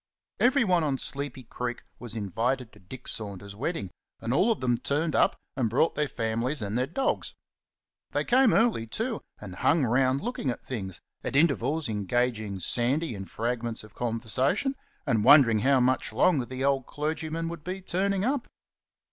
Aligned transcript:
Everyone 0.39 0.83
on 0.83 0.97
Sleepy 0.97 1.43
Creek 1.43 1.83
was 1.99 2.15
invited 2.15 2.73
to 2.73 2.79
Dick 2.79 3.07
Saunders's 3.07 3.55
wedding, 3.55 3.91
and 4.19 4.33
all 4.33 4.51
of 4.51 4.59
them 4.59 4.79
turned 4.79 5.15
up 5.15 5.35
and 5.55 5.69
brought 5.69 5.93
their 5.93 6.07
families 6.07 6.59
and 6.59 6.75
their 6.75 6.87
dogs. 6.87 7.35
They 8.09 8.23
came 8.25 8.51
early, 8.51 8.87
too, 8.87 9.21
and 9.39 9.57
hung 9.57 9.83
round 9.85 10.21
looking 10.21 10.49
at 10.49 10.65
things, 10.65 10.99
at 11.23 11.35
intervals 11.35 11.87
engaging 11.87 12.59
Sandy 12.59 13.13
in 13.13 13.25
fragments 13.25 13.83
of 13.83 13.93
conversation, 13.93 14.75
and 15.05 15.23
wondering 15.23 15.59
how 15.59 15.79
much 15.79 16.11
longer 16.11 16.47
the 16.47 16.63
old 16.63 16.87
clergyman 16.87 17.47
would 17.49 17.63
be 17.63 17.79
turning 17.79 18.25
up. 18.25 18.47